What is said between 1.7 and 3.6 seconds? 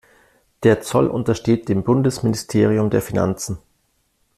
Bundesministerium der Finanzen.